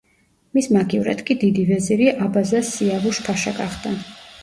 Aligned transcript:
მის 0.57 0.69
მაგივრად 0.77 1.21
კი 1.27 1.37
დიდი 1.45 1.67
ვეზირი 1.69 2.09
აბაზა 2.27 2.65
სიავუშ-ფაშა 2.73 3.59
გახდა. 3.63 3.99